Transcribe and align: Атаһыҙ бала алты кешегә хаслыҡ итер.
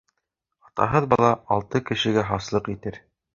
Атаһыҙ 0.69 1.07
бала 1.11 1.29
алты 1.57 1.83
кешегә 1.91 2.25
хаслыҡ 2.31 2.73
итер. 2.75 2.99